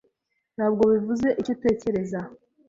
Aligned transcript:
Ntabwo 0.55 0.83
bivuze 0.93 1.27
icyo 1.39 1.51
utekereza. 1.55 2.19